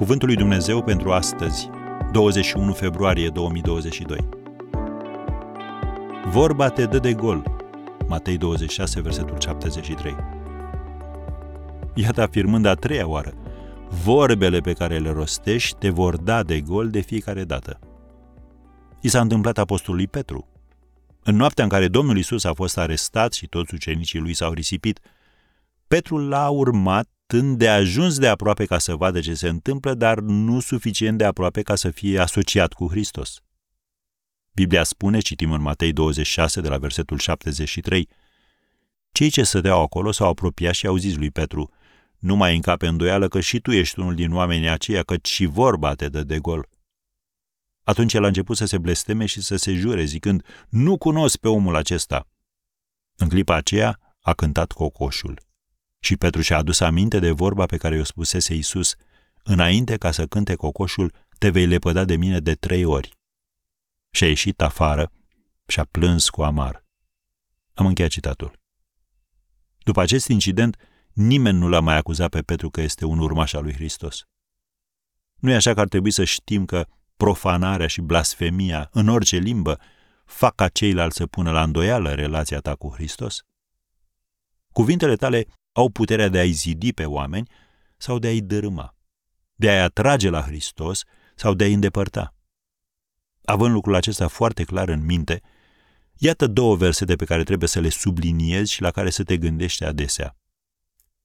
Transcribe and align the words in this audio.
Cuvântul 0.00 0.28
lui 0.28 0.36
Dumnezeu 0.36 0.82
pentru 0.82 1.12
astăzi, 1.12 1.70
21 2.12 2.72
februarie 2.72 3.28
2022. 3.28 4.28
Vorba 6.26 6.68
te 6.68 6.84
dă 6.86 6.98
de 6.98 7.14
gol. 7.14 7.42
Matei 8.06 8.36
26, 8.36 9.00
versetul 9.00 9.40
73. 9.40 10.16
Iată 11.94 12.22
afirmând 12.22 12.64
a 12.64 12.74
treia 12.74 13.08
oară, 13.08 13.34
vorbele 14.04 14.60
pe 14.60 14.72
care 14.72 14.98
le 14.98 15.10
rostești 15.10 15.78
te 15.78 15.88
vor 15.90 16.16
da 16.16 16.42
de 16.42 16.60
gol 16.60 16.90
de 16.90 17.00
fiecare 17.00 17.44
dată. 17.44 17.78
I 19.00 19.08
s-a 19.08 19.20
întâmplat 19.20 19.58
apostolului 19.58 20.06
Petru. 20.06 20.48
În 21.22 21.36
noaptea 21.36 21.64
în 21.64 21.70
care 21.70 21.88
Domnul 21.88 22.18
Isus 22.18 22.44
a 22.44 22.52
fost 22.52 22.78
arestat 22.78 23.32
și 23.32 23.46
toți 23.46 23.74
ucenicii 23.74 24.18
lui 24.18 24.34
s-au 24.34 24.52
risipit, 24.52 25.00
Petru 25.86 26.18
l-a 26.18 26.48
urmat 26.48 27.08
stând 27.30 27.58
de 27.58 27.68
ajuns 27.68 28.18
de 28.18 28.28
aproape 28.28 28.64
ca 28.64 28.78
să 28.78 28.96
vadă 28.96 29.20
ce 29.20 29.34
se 29.34 29.48
întâmplă, 29.48 29.94
dar 29.94 30.18
nu 30.18 30.60
suficient 30.60 31.18
de 31.18 31.24
aproape 31.24 31.62
ca 31.62 31.74
să 31.74 31.90
fie 31.90 32.18
asociat 32.18 32.72
cu 32.72 32.88
Hristos. 32.88 33.40
Biblia 34.52 34.82
spune, 34.82 35.20
citim 35.20 35.52
în 35.52 35.60
Matei 35.60 35.92
26, 35.92 36.60
de 36.60 36.68
la 36.68 36.78
versetul 36.78 37.18
73, 37.18 38.08
Cei 39.12 39.30
ce 39.30 39.42
stăteau 39.42 39.82
acolo 39.82 40.12
s-au 40.12 40.28
apropiat 40.28 40.74
și 40.74 40.86
au 40.86 40.96
zis 40.96 41.16
lui 41.16 41.30
Petru, 41.30 41.70
Nu 42.18 42.36
mai 42.36 42.54
încape 42.54 42.86
îndoială 42.86 43.28
că 43.28 43.40
și 43.40 43.60
tu 43.60 43.72
ești 43.72 43.98
unul 43.98 44.14
din 44.14 44.32
oamenii 44.32 44.68
aceia, 44.68 45.02
că 45.02 45.16
și 45.22 45.44
vorba 45.44 45.94
te 45.94 46.08
dă 46.08 46.22
de 46.22 46.38
gol. 46.38 46.68
Atunci 47.82 48.14
el 48.14 48.24
a 48.24 48.26
început 48.26 48.56
să 48.56 48.64
se 48.64 48.78
blesteme 48.78 49.26
și 49.26 49.42
să 49.42 49.56
se 49.56 49.72
jure, 49.72 50.04
zicând, 50.04 50.44
Nu 50.68 50.98
cunosc 50.98 51.36
pe 51.36 51.48
omul 51.48 51.76
acesta. 51.76 52.28
În 53.16 53.28
clipa 53.28 53.54
aceea 53.54 54.00
a 54.20 54.32
cântat 54.34 54.72
cocoșul. 54.72 55.48
Și 56.00 56.16
Petru 56.16 56.40
și-a 56.40 56.56
adus 56.56 56.80
aminte 56.80 57.18
de 57.18 57.30
vorba 57.30 57.66
pe 57.66 57.76
care 57.76 57.96
i-o 57.96 58.04
spusese 58.04 58.54
Iisus, 58.54 58.94
înainte 59.42 59.96
ca 59.96 60.10
să 60.10 60.26
cânte 60.26 60.54
cocoșul, 60.54 61.12
te 61.38 61.50
vei 61.50 61.66
lepăda 61.66 62.04
de 62.04 62.16
mine 62.16 62.40
de 62.40 62.54
trei 62.54 62.84
ori. 62.84 63.18
Și 64.10 64.24
a 64.24 64.26
ieșit 64.26 64.60
afară 64.60 65.12
și 65.66 65.80
a 65.80 65.84
plâns 65.84 66.28
cu 66.28 66.42
amar. 66.42 66.84
Am 67.74 67.86
încheiat 67.86 68.10
citatul. 68.10 68.58
După 69.82 70.00
acest 70.00 70.28
incident, 70.28 70.76
nimeni 71.12 71.58
nu 71.58 71.68
l-a 71.68 71.80
mai 71.80 71.96
acuzat 71.96 72.30
pe 72.30 72.42
Petru 72.42 72.70
că 72.70 72.80
este 72.80 73.04
un 73.04 73.18
urmaș 73.18 73.52
al 73.52 73.62
lui 73.62 73.74
Hristos. 73.74 74.24
Nu 75.36 75.50
e 75.50 75.54
așa 75.54 75.74
că 75.74 75.80
ar 75.80 75.88
trebui 75.88 76.10
să 76.10 76.24
știm 76.24 76.64
că 76.64 76.86
profanarea 77.16 77.86
și 77.86 78.00
blasfemia, 78.00 78.88
în 78.92 79.08
orice 79.08 79.36
limbă, 79.36 79.80
fac 80.24 80.54
ca 80.54 80.68
ceilalți 80.68 81.16
să 81.16 81.26
pună 81.26 81.50
la 81.50 81.62
îndoială 81.62 82.14
relația 82.14 82.60
ta 82.60 82.74
cu 82.74 82.92
Hristos? 82.92 83.44
Cuvintele 84.72 85.16
tale 85.16 85.46
au 85.72 85.88
puterea 85.88 86.28
de 86.28 86.38
a-i 86.38 86.52
zidi 86.52 86.92
pe 86.92 87.04
oameni 87.04 87.48
sau 87.96 88.18
de 88.18 88.26
a-i 88.26 88.40
dărâma, 88.40 88.96
de 89.54 89.70
a-i 89.70 89.80
atrage 89.80 90.28
la 90.28 90.42
Hristos 90.42 91.04
sau 91.34 91.54
de 91.54 91.64
a-i 91.64 91.72
îndepărta. 91.72 92.34
Având 93.44 93.72
lucrul 93.72 93.94
acesta 93.94 94.28
foarte 94.28 94.64
clar 94.64 94.88
în 94.88 95.04
minte, 95.04 95.42
iată 96.16 96.46
două 96.46 96.76
versete 96.76 97.16
pe 97.16 97.24
care 97.24 97.42
trebuie 97.42 97.68
să 97.68 97.80
le 97.80 97.88
subliniezi 97.88 98.72
și 98.72 98.82
la 98.82 98.90
care 98.90 99.10
să 99.10 99.22
te 99.22 99.36
gândești 99.36 99.84
adesea. 99.84 100.36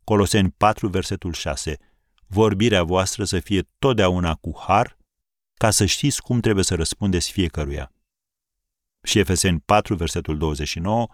Coloseni 0.04 0.52
4, 0.52 0.88
versetul 0.88 1.34
6. 1.34 1.78
Vorbirea 2.28 2.84
voastră 2.84 3.24
să 3.24 3.40
fie 3.40 3.70
totdeauna 3.80 4.36
cu 4.36 4.58
har, 4.58 4.98
ca 5.54 5.70
să 5.70 5.86
știți 5.86 6.22
cum 6.22 6.40
trebuie 6.40 6.64
să 6.64 6.76
răspundeți 6.76 7.32
fiecăruia. 7.32 7.92
Și 9.04 9.20
Efeseni 9.20 9.60
4, 9.60 9.96
versetul 9.96 10.38
29. 10.38 11.08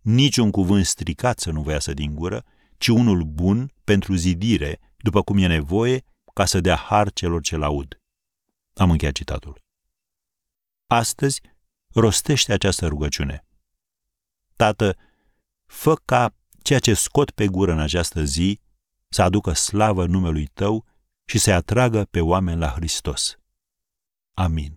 Niciun 0.00 0.50
cuvânt 0.50 0.86
stricat 0.86 1.38
să 1.38 1.50
nu 1.50 1.62
vă 1.62 1.70
iasă 1.70 1.94
din 1.94 2.14
gură, 2.14 2.44
ci 2.82 2.88
unul 2.88 3.22
bun 3.22 3.72
pentru 3.84 4.14
zidire, 4.14 4.80
după 4.96 5.22
cum 5.22 5.38
e 5.38 5.46
nevoie, 5.46 6.04
ca 6.34 6.44
să 6.44 6.60
dea 6.60 6.76
har 6.76 7.12
celor 7.12 7.42
ce 7.42 7.56
laud. 7.56 8.00
Am 8.74 8.90
încheiat 8.90 9.14
citatul. 9.14 9.62
Astăzi, 10.86 11.40
rostește 11.94 12.52
această 12.52 12.86
rugăciune. 12.86 13.44
Tată, 14.56 14.96
fă 15.66 15.94
ca 15.94 16.34
ceea 16.62 16.78
ce 16.78 16.94
scot 16.94 17.30
pe 17.30 17.46
gură 17.46 17.72
în 17.72 17.80
această 17.80 18.24
zi 18.24 18.60
să 19.08 19.22
aducă 19.22 19.52
slavă 19.52 20.06
numelui 20.06 20.46
Tău 20.46 20.84
și 21.24 21.38
să-i 21.38 21.52
atragă 21.52 22.04
pe 22.04 22.20
oameni 22.20 22.58
la 22.58 22.68
Hristos. 22.68 23.36
Amin. 24.34 24.76